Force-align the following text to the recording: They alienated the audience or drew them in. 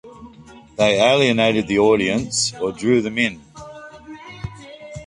They 0.77 0.99
alienated 0.99 1.67
the 1.67 1.77
audience 1.77 2.55
or 2.55 2.71
drew 2.71 3.03
them 3.03 3.19
in. 3.19 3.39